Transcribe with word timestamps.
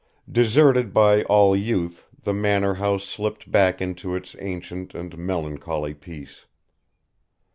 Deserted 0.27 0.95
by 0.95 1.21
all 1.25 1.55
youth 1.55 2.07
the 2.23 2.33
Manor 2.33 2.73
House 2.73 3.03
slipped 3.03 3.51
back 3.51 3.79
into 3.83 4.15
its 4.15 4.35
ancient 4.39 4.95
and 4.95 5.15
melancholy 5.15 5.93
peace. 5.93 6.47